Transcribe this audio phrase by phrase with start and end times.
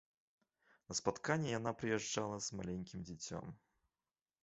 [0.91, 3.57] На спатканні яна прыязджала з маленькім дзіцём.